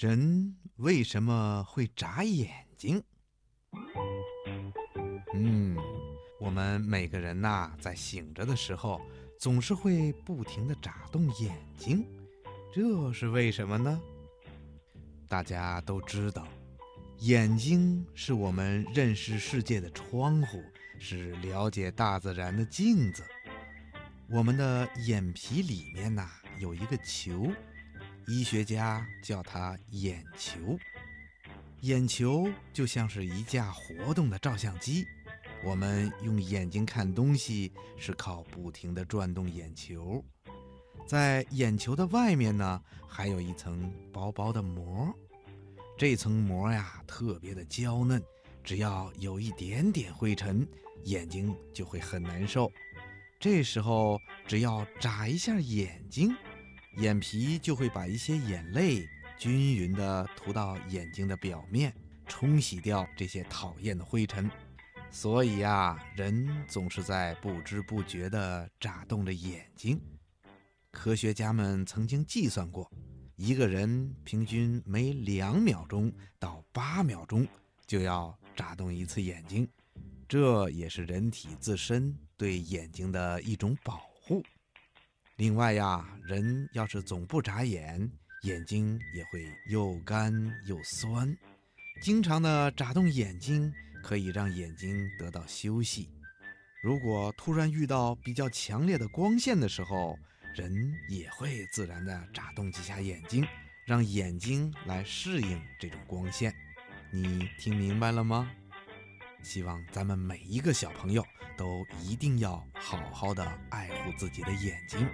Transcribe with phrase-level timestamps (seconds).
[0.00, 3.02] 人为什么会眨眼睛？
[5.34, 5.76] 嗯，
[6.40, 8.98] 我们每个人呐，在醒着的时候，
[9.38, 12.02] 总是会不停地眨动眼睛，
[12.72, 14.00] 这是为什么呢？
[15.28, 16.48] 大家都知道，
[17.18, 20.64] 眼睛是我们认识世界的窗户，
[20.98, 23.22] 是了解大自然的镜子。
[24.30, 26.26] 我们的眼皮里面呐，
[26.58, 27.52] 有一个球，
[28.26, 30.78] 医学家叫它眼球。
[31.82, 35.06] 眼球就像是一架活动的照相机。
[35.64, 40.24] 我们用眼睛看东西是靠不停地转动眼球，
[41.06, 45.14] 在眼球的外面呢，还有一层薄薄的膜。
[45.98, 48.22] 这层膜呀，特别的娇嫩，
[48.64, 50.66] 只要有一点点灰尘，
[51.04, 52.72] 眼睛就会很难受。
[53.38, 56.34] 这时候，只要眨一下眼睛，
[56.96, 59.08] 眼皮就会把一些眼泪
[59.38, 61.94] 均匀地涂到眼睛的表面，
[62.26, 64.50] 冲洗掉这些讨厌的灰尘。
[65.10, 70.00] 所以呀，人总是在不知不觉地眨动着眼睛。
[70.90, 72.90] 科学家们曾经计算过，
[73.36, 77.46] 一个人平均每两秒钟到八秒钟
[77.86, 79.68] 就要眨动一次眼睛，
[80.28, 84.44] 这也是人体自身对眼睛的一种保护。
[85.40, 87.98] 另外呀，人要是总不眨眼，
[88.42, 90.30] 眼睛也会又干
[90.66, 91.34] 又酸。
[92.02, 93.72] 经常的眨动眼睛。
[94.02, 96.08] 可以让眼睛得到休息。
[96.82, 100.18] 如果突然遇到比较强烈的光线的时候，
[100.54, 100.72] 人
[101.10, 103.46] 也会自然的眨动几下眼睛，
[103.86, 106.54] 让眼睛来适应这种光线。
[107.12, 108.50] 你听明白了吗？
[109.42, 111.24] 希望咱们每一个小朋友
[111.56, 115.06] 都一定要好好的爱护自己的眼睛。